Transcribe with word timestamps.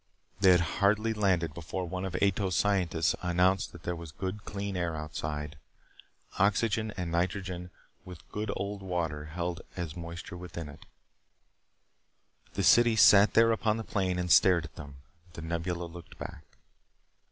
They 0.39 0.49
had 0.49 0.61
hardly 0.81 1.13
landed 1.13 1.53
before 1.53 1.85
one 1.87 2.05
of 2.05 2.15
Ato's 2.19 2.55
scientists 2.55 3.13
announced 3.21 3.71
that 3.71 3.83
there 3.83 3.95
was 3.95 4.11
good 4.11 4.45
clean 4.45 4.75
air 4.75 4.95
outside. 4.95 5.59
Oxygen 6.39 6.91
and 6.97 7.11
nitrogen 7.11 7.69
with 8.03 8.27
good 8.31 8.51
old 8.55 8.81
water 8.81 9.25
held 9.25 9.61
as 9.75 9.95
moisture 9.95 10.37
within 10.37 10.69
it. 10.69 10.87
The 12.55 12.63
city 12.63 12.95
sat 12.95 13.35
there 13.35 13.51
upon 13.51 13.77
the 13.77 13.83
plain 13.83 14.17
and 14.17 14.31
stared 14.31 14.65
at 14.65 14.75
them. 14.75 14.95
The 15.33 15.43
Nebula 15.43 15.85
looked 15.85 16.17
back. 16.17 16.41